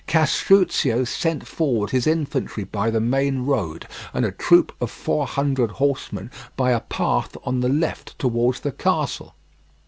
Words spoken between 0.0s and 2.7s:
Castruccio sent forward his infantry